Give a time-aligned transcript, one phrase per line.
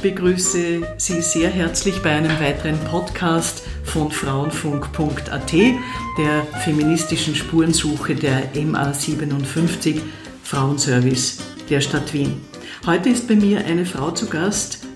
[0.00, 10.00] begrüße Sie sehr herzlich bei einem weiteren Podcast von Frauenfunk.at, der feministischen Spurensuche der MA57
[10.42, 11.38] Frauenservice
[11.68, 12.40] der Stadt Wien.
[12.86, 14.86] Heute ist bei mir eine Frau zu Gast,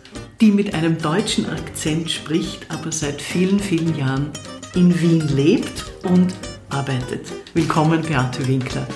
[0.40, 4.30] die mit einem deutschen Akzent spricht, aber seit vielen, vielen Jahren
[4.74, 6.34] in Wien lebt und
[6.70, 7.26] arbeitet.
[7.52, 8.86] Willkommen, Beate Winkler.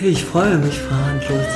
[0.00, 1.46] Ich freue mich, Frau Handlos.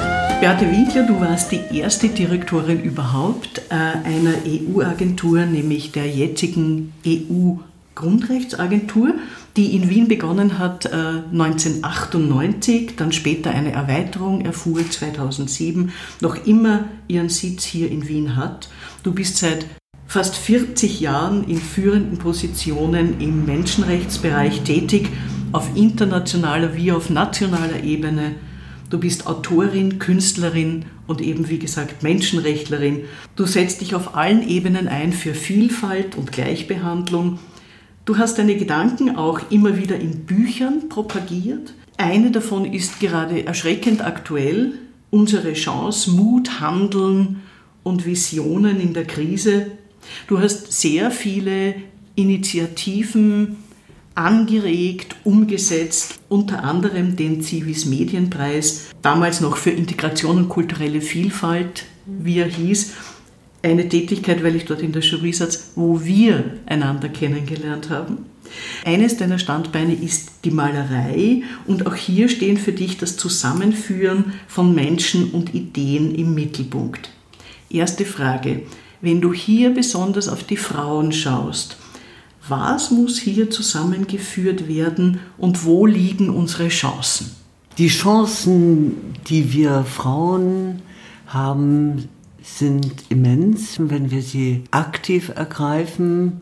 [0.40, 9.14] Beate Winkler, du warst die erste Direktorin überhaupt äh, einer EU-Agentur, nämlich der jetzigen EU-Grundrechtsagentur,
[9.56, 16.84] die in Wien begonnen hat äh, 1998, dann später eine Erweiterung erfuhr 2007, noch immer
[17.08, 18.68] ihren Sitz hier in Wien hat.
[19.02, 19.66] Du bist seit
[20.06, 25.08] fast 40 Jahren in führenden Positionen im Menschenrechtsbereich tätig,
[25.52, 28.34] auf internationaler wie auf nationaler Ebene.
[28.90, 33.04] Du bist Autorin, Künstlerin und eben wie gesagt Menschenrechtlerin.
[33.36, 37.38] Du setzt dich auf allen Ebenen ein für Vielfalt und Gleichbehandlung.
[38.04, 41.74] Du hast deine Gedanken auch immer wieder in Büchern propagiert.
[41.98, 44.74] Eine davon ist gerade erschreckend aktuell,
[45.10, 47.42] unsere Chance, Mut, Handeln
[47.82, 49.66] und Visionen in der Krise.
[50.26, 51.74] Du hast sehr viele
[52.14, 53.56] Initiativen
[54.18, 62.40] angeregt, umgesetzt, unter anderem den Civis Medienpreis, damals noch für Integration und kulturelle Vielfalt, wie
[62.40, 62.94] er hieß.
[63.62, 68.26] Eine Tätigkeit, weil ich dort in der Jury saß, wo wir einander kennengelernt haben.
[68.84, 74.74] Eines deiner Standbeine ist die Malerei und auch hier stehen für dich das Zusammenführen von
[74.74, 77.10] Menschen und Ideen im Mittelpunkt.
[77.70, 78.62] Erste Frage,
[79.00, 81.76] wenn du hier besonders auf die Frauen schaust,
[82.48, 87.30] was muss hier zusammengeführt werden und wo liegen unsere Chancen?
[87.78, 90.82] Die Chancen, die wir Frauen
[91.26, 92.08] haben,
[92.42, 96.40] sind immens, wenn wir sie aktiv ergreifen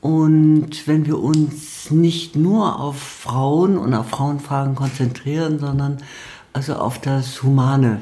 [0.00, 5.98] und wenn wir uns nicht nur auf Frauen und auf Frauenfragen konzentrieren, sondern
[6.52, 8.00] also auf das Humane.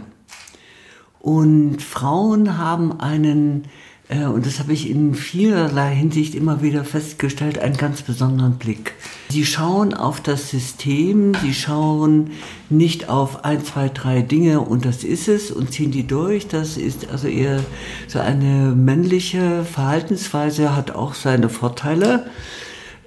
[1.19, 3.65] Und Frauen haben einen
[4.09, 8.95] und das habe ich in vielerlei Hinsicht immer wieder festgestellt, einen ganz besonderen Blick.
[9.31, 12.31] Sie schauen auf das System, sie schauen
[12.71, 16.47] nicht auf ein, zwei, drei Dinge und das ist es und ziehen die durch.
[16.47, 17.65] Das ist also eher
[18.07, 22.31] so eine männliche Verhaltensweise, hat auch seine Vorteile.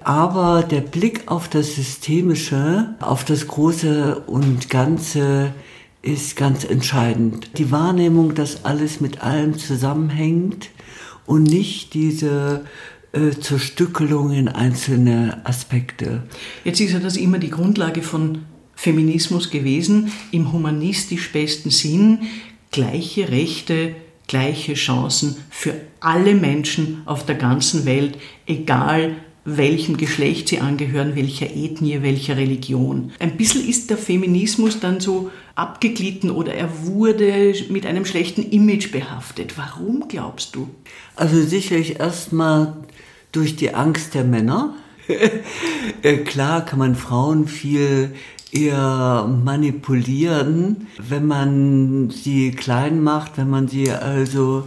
[0.02, 5.54] Aber der Blick auf das Systemische, auf das Große und Ganze,
[6.02, 7.58] ist ganz entscheidend.
[7.58, 10.70] Die Wahrnehmung, dass alles mit allem zusammenhängt,
[11.30, 12.64] und nicht diese
[13.12, 16.24] äh, Zerstückelung in einzelne Aspekte.
[16.64, 22.22] Jetzt ist ja das immer die Grundlage von Feminismus gewesen, im humanistisch besten Sinn,
[22.72, 23.94] gleiche Rechte,
[24.26, 28.18] gleiche Chancen für alle Menschen auf der ganzen Welt,
[28.48, 29.14] egal
[29.56, 33.12] welchem Geschlecht sie angehören, welcher Ethnie, welcher Religion.
[33.18, 38.92] Ein bisschen ist der Feminismus dann so abgeglitten oder er wurde mit einem schlechten Image
[38.92, 39.56] behaftet.
[39.56, 40.68] Warum glaubst du?
[41.16, 42.76] Also sicherlich erstmal
[43.32, 44.74] durch die Angst der Männer.
[46.02, 48.12] Äh, klar kann man Frauen viel
[48.52, 54.64] eher manipulieren, wenn man sie klein macht, wenn man sie also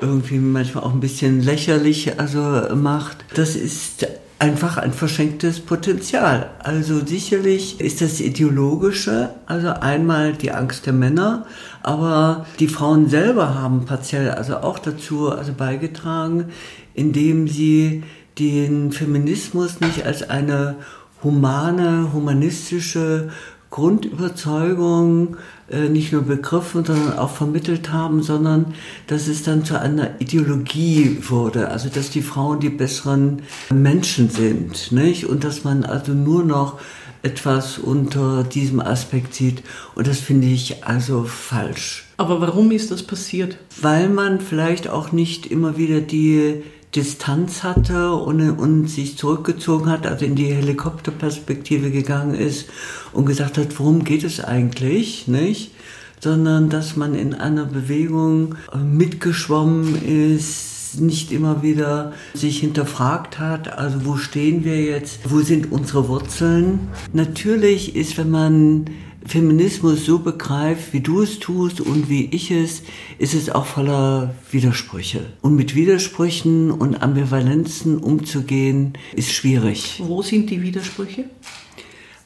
[0.00, 3.24] irgendwie manchmal auch ein bisschen lächerlich also macht.
[3.34, 4.06] Das ist
[4.40, 6.50] einfach ein verschenktes Potenzial.
[6.60, 11.46] Also sicherlich ist das ideologische, also einmal die Angst der Männer,
[11.82, 16.46] aber die Frauen selber haben partiell also auch dazu also beigetragen,
[16.94, 18.02] indem sie
[18.38, 20.76] den Feminismus nicht als eine
[21.22, 23.28] humane, humanistische
[23.70, 25.36] Grundüberzeugung
[25.70, 28.74] äh, nicht nur begriffen, sondern auch vermittelt haben, sondern
[29.06, 33.42] dass es dann zu einer Ideologie wurde, also dass die Frauen die besseren
[33.72, 35.26] Menschen sind, nicht?
[35.26, 36.80] Und dass man also nur noch
[37.22, 39.62] etwas unter diesem Aspekt sieht.
[39.94, 42.06] Und das finde ich also falsch.
[42.16, 43.58] Aber warum ist das passiert?
[43.80, 46.62] Weil man vielleicht auch nicht immer wieder die
[46.94, 52.68] Distanz hatte und, und sich zurückgezogen hat, also in die Helikopterperspektive gegangen ist
[53.12, 55.72] und gesagt hat, worum geht es eigentlich, nicht?
[56.20, 63.78] Sondern dass man in einer Bewegung äh, mitgeschwommen ist, nicht immer wieder sich hinterfragt hat,
[63.78, 66.88] also wo stehen wir jetzt, wo sind unsere Wurzeln.
[67.12, 68.84] Natürlich ist, wenn man
[69.24, 72.82] Feminismus so begreift, wie du es tust und wie ich es,
[73.18, 75.26] ist es auch voller Widersprüche.
[75.42, 80.02] Und mit Widersprüchen und Ambivalenzen umzugehen, ist schwierig.
[80.04, 81.24] Wo sind die Widersprüche?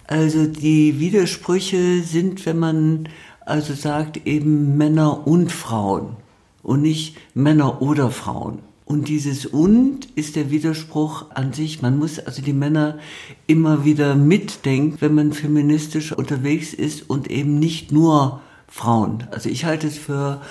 [0.07, 3.09] Also die Widersprüche sind, wenn man
[3.41, 6.17] also sagt, eben Männer und Frauen.
[6.65, 8.59] und nicht Männer oder Frauen.
[8.87, 11.81] Und dieses und ist der Widerspruch an sich.
[11.81, 12.99] Man muss also die Männer
[13.47, 19.25] immer wieder mitdenken, wenn man feministisch unterwegs ist und eben nicht nur Frauen.
[19.31, 20.43] Also ich halte es für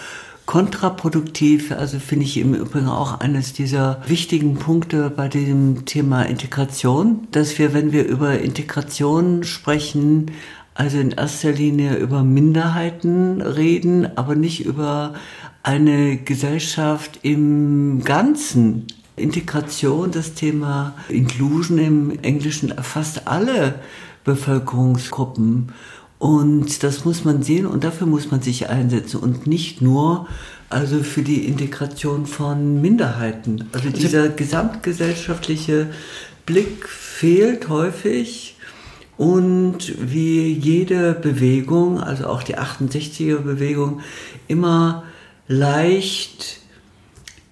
[0.45, 7.27] kontraproduktiv, also finde ich im Übrigen auch eines dieser wichtigen Punkte bei dem Thema Integration,
[7.31, 10.31] dass wir, wenn wir über Integration sprechen,
[10.75, 15.13] also in erster Linie über Minderheiten reden, aber nicht über
[15.63, 18.87] eine Gesellschaft im Ganzen.
[19.15, 23.75] Integration, das Thema Inclusion im Englischen erfasst alle
[24.23, 25.71] Bevölkerungsgruppen.
[26.19, 30.27] Und das muss man sehen und dafür muss man sich einsetzen und nicht nur
[30.69, 33.67] also für die Integration von Minderheiten.
[33.73, 35.89] Also, also dieser gesamtgesellschaftliche
[36.45, 38.57] Blick fehlt häufig
[39.17, 44.01] und wie jede Bewegung, also auch die 68er Bewegung,
[44.47, 45.03] immer
[45.47, 46.59] leicht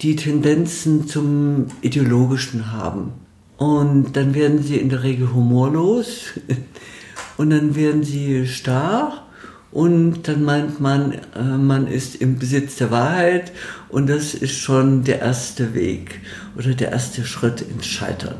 [0.02, 3.14] die Tendenzen zum Ideologischen haben.
[3.58, 6.32] Und dann werden sie in der Regel humorlos
[7.38, 9.28] und dann werden sie starr
[9.72, 13.52] und dann meint man, äh, man ist im Besitz der Wahrheit
[13.90, 16.20] und das ist schon der erste Weg
[16.58, 18.36] oder der erste Schritt ins Scheitern.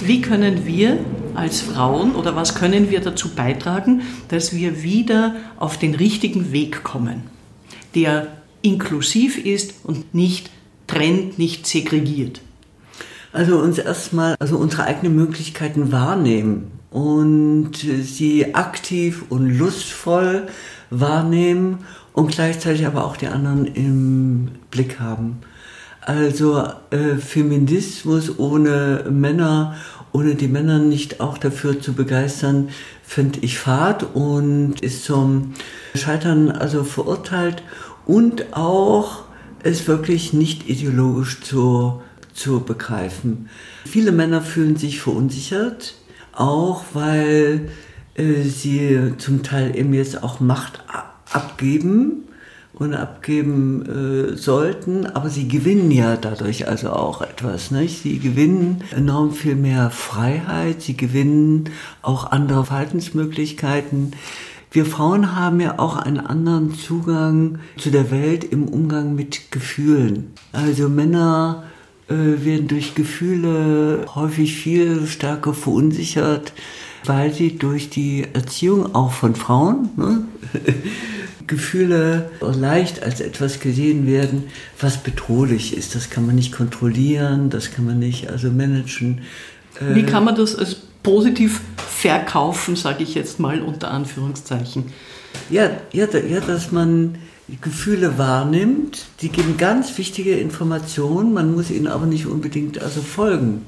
[0.00, 0.98] Wie können wir
[1.34, 6.84] als Frauen oder was können wir dazu beitragen, dass wir wieder auf den richtigen Weg
[6.84, 7.24] kommen,
[7.94, 8.28] der
[8.62, 10.50] inklusiv ist und nicht
[10.86, 12.40] trennt, nicht segregiert?
[13.32, 20.48] Also uns erstmal, also unsere eigenen Möglichkeiten wahrnehmen und sie aktiv und lustvoll
[20.90, 21.78] wahrnehmen
[22.12, 25.38] und gleichzeitig aber auch die anderen im Blick haben.
[26.00, 29.76] Also äh, Feminismus ohne Männer,
[30.12, 32.70] ohne die Männer nicht auch dafür zu begeistern,
[33.04, 35.54] finde ich fad und ist zum
[35.94, 37.62] Scheitern also verurteilt
[38.10, 39.22] und auch
[39.62, 42.02] es wirklich nicht ideologisch zu,
[42.34, 43.48] zu begreifen.
[43.84, 45.94] Viele Männer fühlen sich verunsichert,
[46.32, 47.70] auch weil
[48.16, 50.82] äh, sie zum Teil eben jetzt auch Macht
[51.30, 52.24] abgeben
[52.72, 57.70] und abgeben äh, sollten, aber sie gewinnen ja dadurch also auch etwas.
[57.70, 58.02] Nicht?
[58.02, 61.70] Sie gewinnen enorm viel mehr Freiheit, sie gewinnen
[62.02, 64.14] auch andere Verhaltensmöglichkeiten.
[64.72, 70.32] Wir Frauen haben ja auch einen anderen Zugang zu der Welt im Umgang mit Gefühlen.
[70.52, 71.64] Also Männer
[72.08, 76.52] äh, werden durch Gefühle häufig viel stärker verunsichert,
[77.04, 80.24] weil sie durch die Erziehung auch von Frauen ne,
[81.48, 84.44] Gefühle leicht als etwas gesehen werden,
[84.78, 85.96] was bedrohlich ist.
[85.96, 89.22] Das kann man nicht kontrollieren, das kann man nicht also managen.
[89.80, 94.92] Äh, Wie kann man das als positiv verkaufen, sage ich jetzt mal unter Anführungszeichen?
[95.48, 97.16] Ja, ja, ja dass man
[97.60, 99.06] Gefühle wahrnimmt.
[99.20, 103.66] Die geben ganz wichtige Informationen, man muss ihnen aber nicht unbedingt also folgen.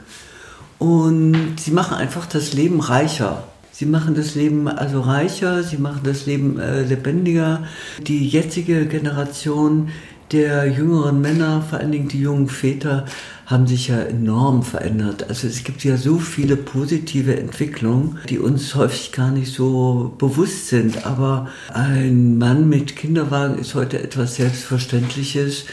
[0.79, 3.44] Und sie machen einfach das Leben reicher.
[3.70, 7.64] Sie machen das Leben also reicher, sie machen das Leben äh, lebendiger.
[8.00, 9.88] Die jetzige Generation
[10.31, 13.06] der jüngeren Männer, vor allen Dingen die jungen Väter,
[13.52, 15.28] haben sich ja enorm verändert.
[15.28, 20.69] Also es gibt ja so viele positive Entwicklungen, die uns häufig gar nicht so bewusst
[20.69, 21.06] sind.
[21.06, 25.67] Aber ein Mann mit Kinderwagen ist heute etwas Selbstverständliches.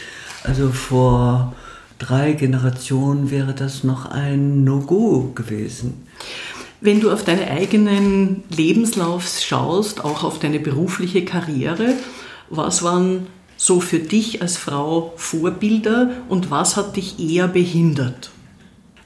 [0.44, 1.54] Also vor
[1.98, 6.06] drei Generationen wäre das noch ein No-Go gewesen.
[6.82, 11.94] Wenn du auf deinen eigenen Lebenslauf schaust, auch auf deine berufliche Karriere,
[12.50, 13.26] was waren
[13.60, 18.30] so für dich als Frau Vorbilder und was hat dich eher behindert?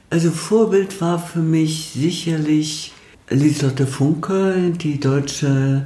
[0.09, 2.93] Also Vorbild war für mich sicherlich
[3.29, 5.85] Lieselotte Funke, die deutsche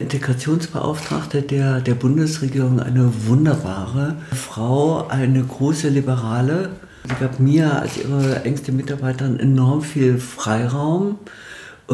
[0.00, 6.70] Integrationsbeauftragte der, der Bundesregierung, eine wunderbare Frau, eine große Liberale.
[7.08, 11.16] Sie gab mir als ihre engste Mitarbeiterin enorm viel Freiraum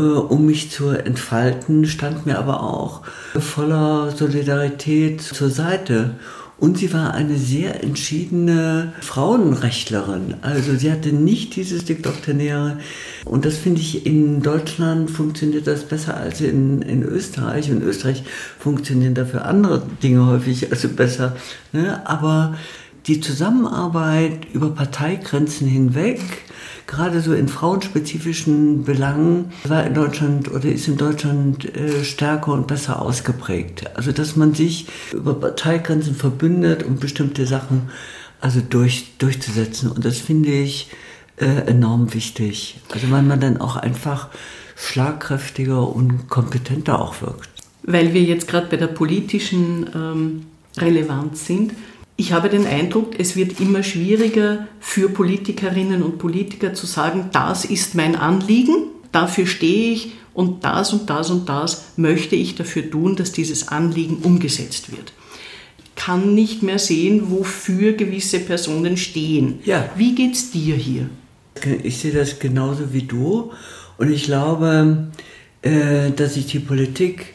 [0.02, 3.02] um mich zu entfalten, stand mir aber auch
[3.38, 6.16] voller Solidarität zur Seite.
[6.58, 10.36] Und sie war eine sehr entschiedene Frauenrechtlerin.
[10.40, 12.78] Also sie hatte nicht dieses Dikdoktrinäre.
[13.26, 17.68] Und das finde ich, in Deutschland funktioniert das besser als in, in Österreich.
[17.68, 18.22] In Österreich
[18.58, 21.36] funktionieren dafür andere Dinge häufig also besser.
[21.72, 22.06] Ne?
[22.06, 22.56] Aber
[23.06, 26.20] die Zusammenarbeit über Parteigrenzen hinweg,
[26.86, 32.66] gerade so in frauenspezifischen Belangen war in Deutschland oder ist in Deutschland äh, stärker und
[32.66, 33.96] besser ausgeprägt.
[33.96, 37.90] Also dass man sich über Parteigrenzen verbündet, um bestimmte Sachen
[38.40, 39.90] also durch, durchzusetzen.
[39.90, 40.90] Und das finde ich
[41.36, 42.80] äh, enorm wichtig.
[42.92, 44.28] Also weil man dann auch einfach
[44.76, 47.48] schlagkräftiger und kompetenter auch wirkt.
[47.82, 51.72] Weil wir jetzt gerade bei der politischen ähm, Relevanz sind,
[52.16, 57.66] Ich habe den Eindruck, es wird immer schwieriger für Politikerinnen und Politiker zu sagen, das
[57.66, 62.90] ist mein Anliegen, dafür stehe ich und das und das und das möchte ich dafür
[62.90, 65.12] tun, dass dieses Anliegen umgesetzt wird.
[65.94, 69.60] Kann nicht mehr sehen, wofür gewisse Personen stehen.
[69.64, 69.90] Ja.
[69.96, 71.10] Wie geht's dir hier?
[71.82, 73.52] Ich sehe das genauso wie du
[73.98, 75.08] und ich glaube,
[75.62, 77.34] äh, dass sich die Politik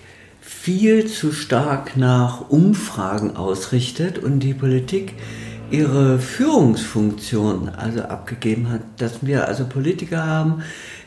[0.62, 5.14] viel zu stark nach Umfragen ausrichtet und die Politik
[5.72, 10.62] ihre Führungsfunktion also abgegeben hat, dass wir also Politiker haben,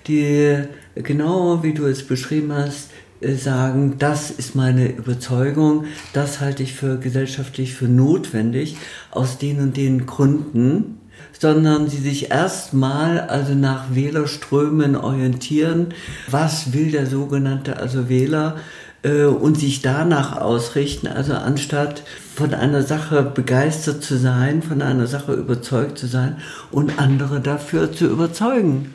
[0.09, 0.57] die
[0.97, 6.75] genau wie du es beschrieben hast, äh, sagen, das ist meine Überzeugung, das halte ich
[6.75, 8.77] für gesellschaftlich für notwendig
[9.13, 10.99] aus den und den Gründen,
[11.39, 15.95] sondern sie sich erstmal also nach Wählerströmen orientieren,
[16.29, 18.57] was will der sogenannte also Wähler
[19.05, 22.03] äh, und sich danach ausrichten, also anstatt
[22.35, 26.39] von einer Sache begeistert zu sein, von einer Sache überzeugt zu sein
[26.73, 28.95] und andere dafür zu überzeugen.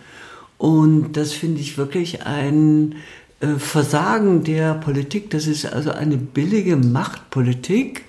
[0.58, 2.96] Und das finde ich wirklich ein
[3.40, 5.30] äh, Versagen der Politik.
[5.30, 8.04] Das ist also eine billige Machtpolitik,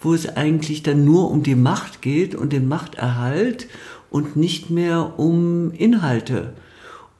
[0.00, 3.68] wo es eigentlich dann nur um die Macht geht und den Machterhalt
[4.10, 6.54] und nicht mehr um Inhalte.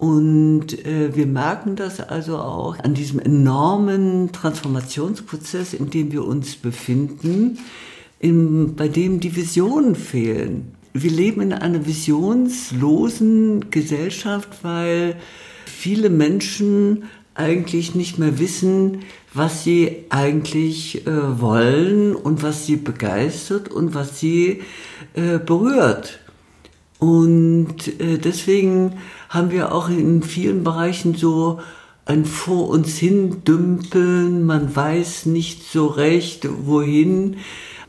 [0.03, 6.57] Und äh, wir merken das also auch an diesem enormen Transformationsprozess, in dem wir uns
[6.57, 7.59] befinden,
[8.19, 10.75] in, bei dem die Visionen fehlen.
[10.93, 15.15] Wir leben in einer visionslosen Gesellschaft, weil
[15.67, 17.05] viele Menschen
[17.37, 24.19] eigentlich nicht mehr wissen, was sie eigentlich äh, wollen und was sie begeistert und was
[24.19, 24.63] sie
[25.15, 26.19] äh, berührt.
[26.99, 28.93] Und äh, deswegen
[29.33, 31.59] haben wir auch in vielen Bereichen so
[32.05, 37.37] ein vor uns hin dümpeln, man weiß nicht so recht, wohin.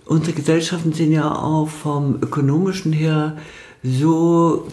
[0.06, 3.36] Unsere Gesellschaften sind ja auch vom ökonomischen her
[3.84, 4.68] so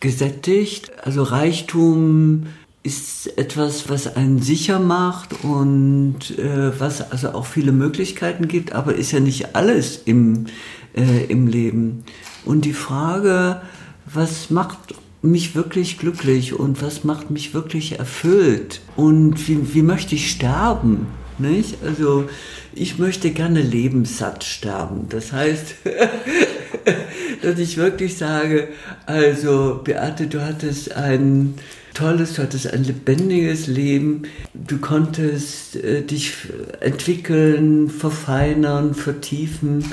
[0.00, 0.92] gesättigt.
[1.02, 2.46] Also Reichtum
[2.82, 8.94] ist etwas, was einen sicher macht und äh, was also auch viele Möglichkeiten gibt, aber
[8.94, 10.46] ist ja nicht alles im,
[10.94, 12.04] äh, im Leben.
[12.44, 13.62] Und die Frage,
[14.12, 20.14] was macht mich wirklich glücklich und was macht mich wirklich erfüllt und wie, wie möchte
[20.14, 21.06] ich sterben,
[21.38, 21.76] nicht?
[21.84, 22.28] Also
[22.72, 25.06] ich möchte gerne lebenssatt sterben.
[25.10, 25.74] Das heißt,
[27.42, 28.68] dass ich wirklich sage,
[29.06, 31.54] also Beate, du hattest ein
[31.92, 34.22] tolles, du hattest ein lebendiges Leben,
[34.54, 36.32] du konntest äh, dich
[36.80, 39.84] entwickeln, verfeinern, vertiefen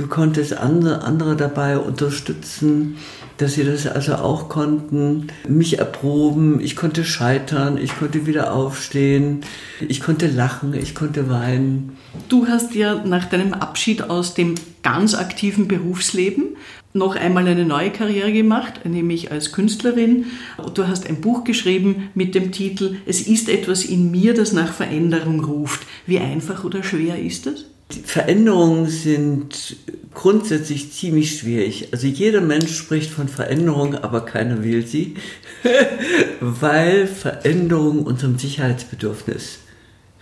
[0.00, 2.96] Du konntest andere, andere dabei unterstützen,
[3.40, 9.40] dass sie das also auch konnten, mich erproben, ich konnte scheitern, ich konnte wieder aufstehen,
[9.88, 11.96] ich konnte lachen, ich konnte weinen.
[12.28, 16.56] Du hast ja nach deinem Abschied aus dem ganz aktiven Berufsleben
[16.92, 20.26] noch einmal eine neue Karriere gemacht, nämlich als Künstlerin.
[20.74, 24.72] Du hast ein Buch geschrieben mit dem Titel Es ist etwas in mir, das nach
[24.72, 25.86] Veränderung ruft.
[26.06, 27.66] Wie einfach oder schwer ist das?
[27.92, 29.76] Die Veränderungen sind
[30.14, 31.88] grundsätzlich ziemlich schwierig.
[31.92, 35.14] Also jeder Mensch spricht von Veränderung, aber keiner will sie,
[36.40, 39.58] weil Veränderung unserem Sicherheitsbedürfnis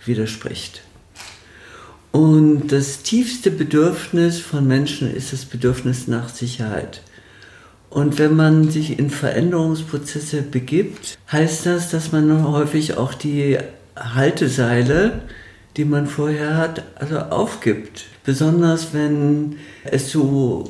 [0.05, 0.81] widerspricht.
[2.11, 7.01] Und das tiefste Bedürfnis von Menschen ist das Bedürfnis nach Sicherheit.
[7.89, 13.57] Und wenn man sich in Veränderungsprozesse begibt, heißt das, dass man häufig auch die
[13.95, 15.21] Halteseile
[15.79, 18.03] die man vorher hat, also aufgibt.
[18.25, 19.55] Besonders wenn
[19.85, 20.69] es so,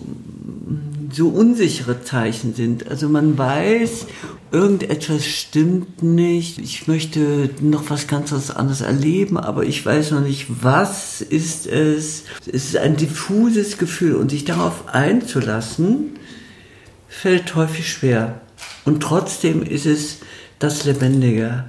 [1.11, 2.87] so unsichere Zeichen sind.
[2.87, 4.05] Also man weiß,
[4.51, 6.59] irgendetwas stimmt nicht.
[6.59, 12.25] Ich möchte noch was ganz anderes erleben, aber ich weiß noch nicht, was ist es.
[12.41, 16.19] Es ist ein diffuses Gefühl und sich darauf einzulassen,
[17.07, 18.41] fällt häufig schwer.
[18.85, 20.17] Und trotzdem ist es
[20.59, 21.63] das Lebendige.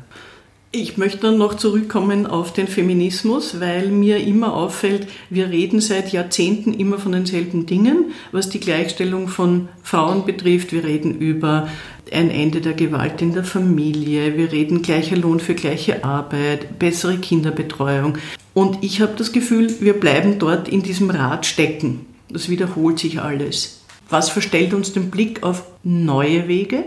[0.73, 6.13] Ich möchte dann noch zurückkommen auf den Feminismus, weil mir immer auffällt, wir reden seit
[6.13, 10.73] Jahrzehnten immer von denselben Dingen, was die Gleichstellung von Frauen betrifft.
[10.73, 11.69] Wir reden über
[12.13, 17.19] ein Ende der Gewalt in der Familie, wir reden gleicher Lohn für gleiche Arbeit, bessere
[17.19, 18.19] Kinderbetreuung.
[18.55, 22.07] Und ich habe das Gefühl, wir bleiben dort in diesem Rad stecken.
[22.29, 23.81] Das wiederholt sich alles.
[24.09, 26.85] Was verstellt uns den Blick auf neue Wege?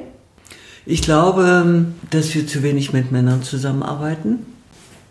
[0.85, 4.39] Ich glaube, dass wir zu wenig mit Männern zusammenarbeiten.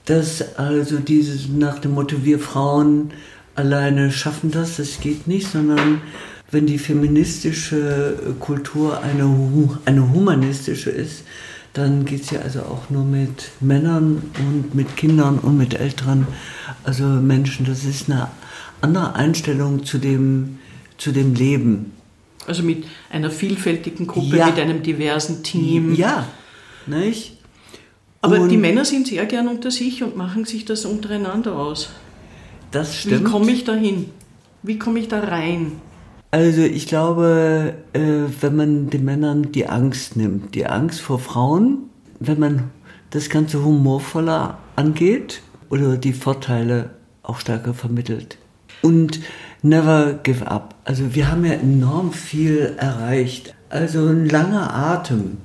[0.05, 3.13] Dass also dieses nach dem Motto, wir Frauen
[3.55, 6.03] alleine schaffen das, das geht nicht, sondern
[6.51, 9.25] wenn die feministische Kultur eine,
[9.85, 11.23] eine humanistische ist,
[11.73, 16.27] dann geht es ja also auch nur mit Männern und mit Kindern und mit älteren,
[16.85, 17.65] also Menschen.
[17.65, 18.29] Das ist eine
[18.83, 20.59] andere Einstellung zu dem
[20.99, 21.93] zu dem Leben.
[22.47, 24.47] Also mit einer vielfältigen Gruppe, Ja.
[24.47, 25.95] mit einem diversen Team.
[25.95, 26.27] Ja,
[26.87, 27.39] nicht?
[28.21, 31.91] Aber Und die Männer sind sehr gern unter sich und machen sich das untereinander aus.
[32.71, 33.25] das Wie stimmt.
[33.25, 34.07] komme ich da hin?
[34.63, 35.73] Wie komme ich da rein?
[36.31, 38.01] Also ich glaube, äh,
[38.41, 42.71] wenn man den Männern die Angst nimmt, die Angst vor Frauen, wenn man
[43.11, 46.91] das Ganze humorvoller angeht oder die Vorteile
[47.23, 48.39] auch stärker vermittelt.
[48.81, 49.21] Und
[49.63, 50.75] never give up.
[50.85, 53.55] Also wir haben ja enorm viel erreicht.
[53.71, 55.39] Also ein langer Atem.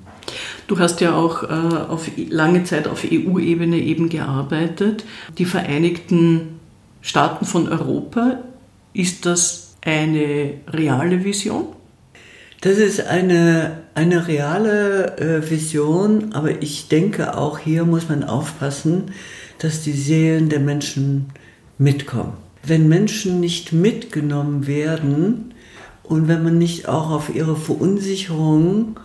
[0.67, 5.05] Du hast ja auch äh, auf lange Zeit auf EU-Ebene eben gearbeitet.
[5.37, 6.59] Die Vereinigten
[7.01, 8.39] Staaten von Europa,
[8.93, 11.67] ist das eine reale Vision?
[12.61, 19.11] Das ist eine, eine reale äh, Vision, aber ich denke auch hier muss man aufpassen,
[19.59, 21.27] dass die Seelen der Menschen
[21.77, 22.33] mitkommen.
[22.67, 25.53] Wenn Menschen nicht mitgenommen werden
[26.03, 28.99] und wenn man nicht auch auf ihre Verunsicherung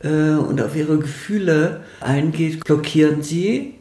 [0.00, 3.74] äh, und auf ihre Gefühle eingeht, blockieren sie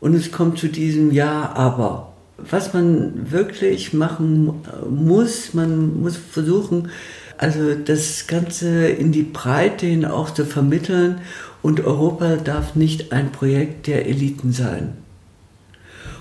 [0.00, 2.14] und es kommt zu diesem Ja, aber.
[2.38, 4.54] Was man wirklich machen
[4.88, 6.88] muss, man muss versuchen,
[7.36, 11.20] also das Ganze in die Breite hin auch zu vermitteln
[11.62, 14.94] und Europa darf nicht ein Projekt der Eliten sein.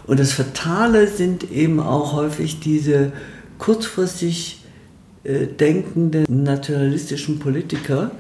[0.08, 3.12] Und das Fatale sind eben auch häufig diese
[3.58, 4.64] kurzfristig
[5.24, 8.12] äh, denkenden naturalistischen Politiker,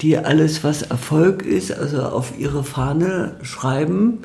[0.00, 4.20] die alles, was Erfolg ist, also auf ihre Fahne schreiben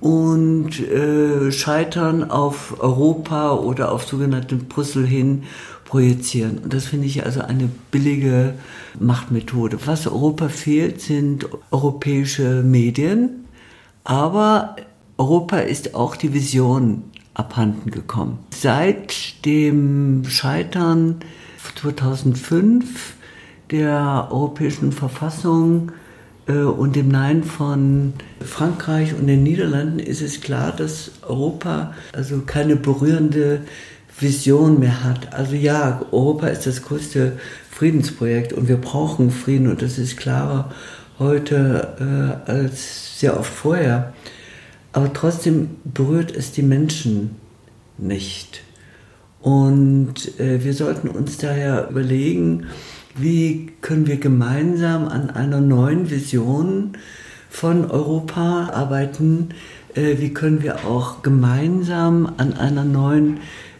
[0.00, 5.44] und äh, Scheitern auf Europa oder auf sogenannte Brüssel hin
[5.84, 6.58] projizieren.
[6.58, 8.54] Und das finde ich also eine billige
[9.00, 9.78] Machtmethode.
[9.86, 13.46] Was Europa fehlt, sind europäische Medien,
[14.04, 14.76] aber
[15.18, 17.02] Europa ist auch die Vision
[17.34, 18.38] abhanden gekommen.
[18.50, 21.16] Seit dem Scheitern
[21.74, 23.14] 2005
[23.70, 25.92] der europäischen Verfassung
[26.46, 32.42] äh, und dem Nein von Frankreich und den Niederlanden ist es klar, dass Europa also
[32.46, 33.62] keine berührende
[34.20, 35.34] Vision mehr hat.
[35.34, 37.38] Also ja, Europa ist das größte
[37.70, 40.70] Friedensprojekt und wir brauchen Frieden und das ist klarer
[41.18, 44.12] heute äh, als sehr oft vorher.
[44.98, 47.36] Aber trotzdem berührt es die Menschen
[47.98, 48.62] nicht.
[49.40, 52.66] Und äh, wir sollten uns daher überlegen,
[53.14, 56.94] wie können wir gemeinsam an einer neuen Vision
[57.48, 59.50] von Europa arbeiten,
[59.94, 63.38] äh, wie können wir auch gemeinsam an einer neuen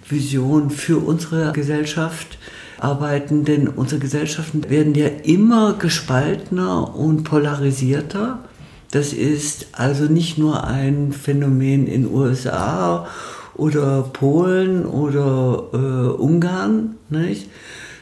[0.09, 2.39] Vision für unsere Gesellschaft
[2.79, 8.45] arbeiten, denn unsere Gesellschaften werden ja immer gespaltener und polarisierter.
[8.91, 13.07] Das ist also nicht nur ein Phänomen in USA
[13.55, 17.49] oder Polen oder äh, Ungarn, nicht?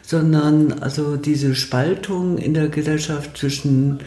[0.03, 3.99] sondern also diese Spaltung in der Gesellschaft zwischen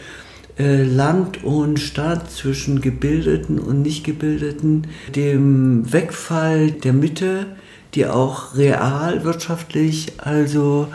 [0.58, 7.46] äh, Land und Stadt, zwischen Gebildeten und Nichtgebildeten, dem Wegfall der Mitte,
[7.94, 10.88] die auch real wirtschaftlich, also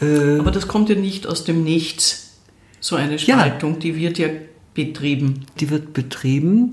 [0.00, 2.34] äh, Aber das kommt ja nicht aus dem Nichts,
[2.78, 3.40] so eine Ja.
[3.40, 4.28] Spaltung, die wird ja
[4.86, 5.46] betrieben.
[5.60, 6.72] die wird betrieben,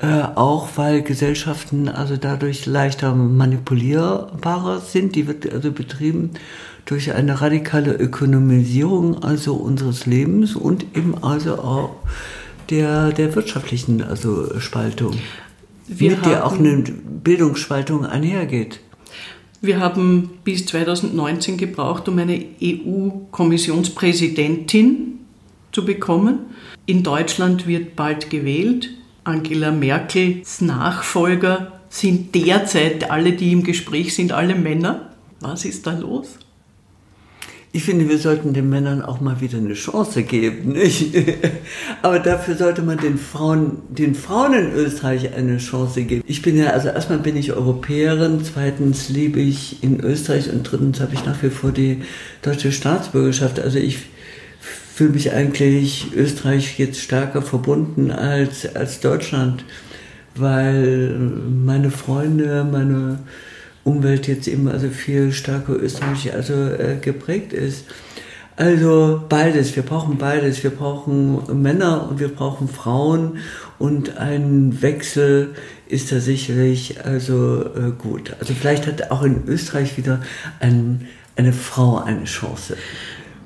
[0.00, 5.14] äh, auch weil Gesellschaften also dadurch leichter manipulierbarer sind.
[5.14, 6.30] Die wird also betrieben
[6.84, 11.94] durch eine radikale Ökonomisierung also unseres Lebens und eben also auch
[12.70, 15.12] der, der wirtschaftlichen also Spaltung,
[15.86, 18.80] Wir mit der auch eine Bildungsspaltung einhergeht.
[19.60, 25.20] Wir haben bis 2019 gebraucht, um eine EU-Kommissionspräsidentin
[25.72, 26.40] zu bekommen.
[26.86, 28.90] In Deutschland wird bald gewählt.
[29.24, 35.10] Angela Merkels Nachfolger sind derzeit alle, die im Gespräch sind, alle Männer.
[35.40, 36.38] Was ist da los?
[37.72, 41.12] Ich finde, wir sollten den Männern auch mal wieder eine Chance geben, nicht?
[42.02, 46.22] Aber dafür sollte man den Frauen, den Frauen in Österreich eine Chance geben.
[46.26, 51.00] Ich bin ja, also erstmal bin ich Europäerin, zweitens lebe ich in Österreich und drittens
[51.00, 52.02] habe ich nach wie vor die
[52.42, 53.58] deutsche Staatsbürgerschaft.
[53.58, 53.98] Also ich
[54.94, 59.64] fühle mich eigentlich Österreich jetzt stärker verbunden als, als Deutschland,
[60.36, 61.08] weil
[61.64, 63.18] meine Freunde, meine
[63.82, 67.86] Umwelt jetzt eben also viel stärker österreichisch also äh, geprägt ist.
[68.56, 70.62] Also beides, wir brauchen beides.
[70.62, 73.38] Wir brauchen Männer und wir brauchen Frauen
[73.80, 75.56] und ein Wechsel
[75.88, 78.36] ist da sicherlich also äh, gut.
[78.38, 80.22] Also vielleicht hat auch in Österreich wieder
[80.60, 82.76] ein, eine Frau eine Chance.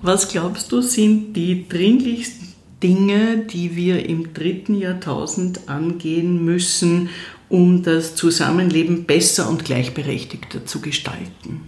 [0.01, 2.49] Was glaubst du, sind die dringlichsten
[2.83, 7.09] Dinge, die wir im dritten Jahrtausend angehen müssen,
[7.49, 11.63] um das Zusammenleben besser und gleichberechtigter zu gestalten?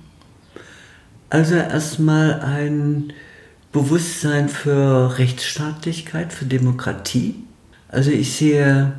[1.28, 3.12] Also erstmal ein
[3.72, 7.34] Bewusstsein für Rechtsstaatlichkeit, für Demokratie.
[7.88, 8.92] Also ich sehe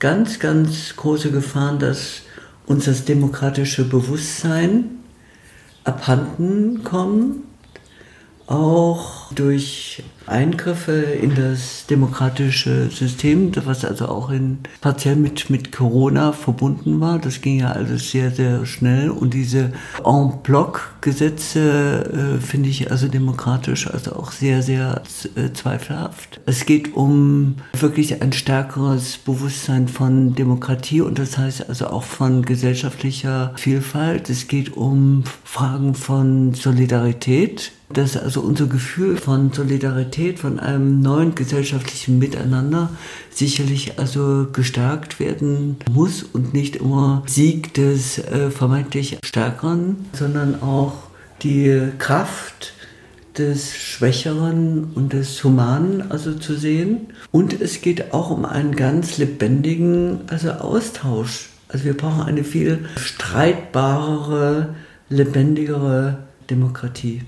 [0.00, 2.22] ganz, ganz große Gefahren, dass
[2.66, 4.90] uns das demokratische Bewusstsein
[5.84, 7.42] abhanden kommt,
[8.52, 16.32] auch durch Eingriffe in das demokratische System, was also auch in, partiell mit, mit Corona
[16.32, 17.18] verbunden war.
[17.18, 19.10] Das ging ja alles sehr, sehr schnell.
[19.10, 19.72] Und diese
[20.04, 25.02] En-Bloc-Gesetze äh, finde ich also demokratisch also auch sehr, sehr
[25.36, 26.40] äh, zweifelhaft.
[26.46, 32.42] Es geht um wirklich ein stärkeres Bewusstsein von Demokratie und das heißt also auch von
[32.42, 34.30] gesellschaftlicher Vielfalt.
[34.30, 41.34] Es geht um Fragen von Solidarität dass also unser Gefühl von Solidarität, von einem neuen
[41.34, 42.90] gesellschaftlichen Miteinander
[43.30, 50.94] sicherlich also gestärkt werden muss und nicht immer Sieg des äh, vermeintlich Stärkeren, sondern auch
[51.42, 52.74] die Kraft
[53.36, 57.08] des Schwächeren und des Humanen also zu sehen.
[57.30, 61.48] Und es geht auch um einen ganz lebendigen also Austausch.
[61.68, 64.74] Also wir brauchen eine viel streitbarere,
[65.08, 66.18] lebendigere
[66.50, 67.22] Demokratie.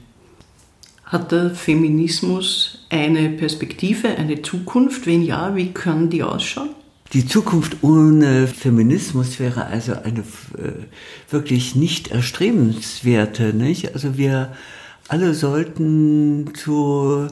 [1.14, 5.06] Hat der Feminismus eine Perspektive, eine Zukunft?
[5.06, 6.70] Wenn ja, wie kann die ausschauen?
[7.12, 10.22] Die Zukunft ohne Feminismus wäre also eine
[10.58, 10.72] äh,
[11.30, 13.54] wirklich nicht erstrebenswerte.
[13.54, 13.94] Nicht?
[13.94, 14.56] Also wir
[15.06, 17.28] alle sollten zu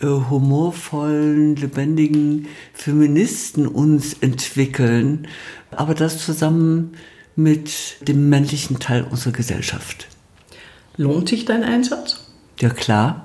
[0.00, 5.26] äh, humorvollen, lebendigen Feministen uns entwickeln,
[5.72, 6.92] aber das zusammen
[7.34, 10.06] mit dem männlichen Teil unserer Gesellschaft.
[10.96, 12.20] Lohnt sich dein Einsatz?
[12.60, 13.23] Ja, klar.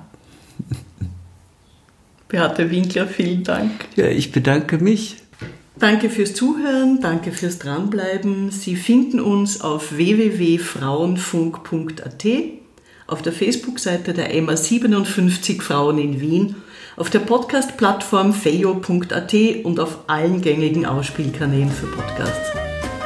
[2.28, 3.70] Beate Winkler, vielen Dank.
[3.96, 5.16] Ja, ich bedanke mich.
[5.78, 8.50] Danke fürs Zuhören, danke fürs Dranbleiben.
[8.50, 12.26] Sie finden uns auf www.frauenfunk.at,
[13.06, 16.56] auf der Facebook-Seite der EMA 57 Frauen in Wien,
[16.96, 22.50] auf der Podcast-Plattform feio.at und auf allen gängigen Ausspielkanälen für Podcasts.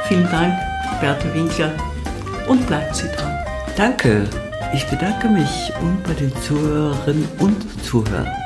[0.07, 0.53] Vielen Dank,
[0.99, 1.71] Beate Winkler,
[2.49, 3.31] und bleibt Sie dran.
[3.77, 4.27] Danke.
[4.75, 8.44] Ich bedanke mich und bei den Zuhörerinnen und Zuhörern.